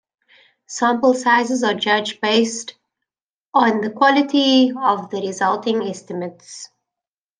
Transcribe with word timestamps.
Sample 0.65 1.13
sizes 1.13 1.61
are 1.63 1.75
judged 1.75 2.21
based 2.21 2.73
on 3.53 3.81
the 3.81 3.91
quality 3.91 4.73
of 4.75 5.11
the 5.11 5.21
resulting 5.21 5.83
estimates. 5.83 6.69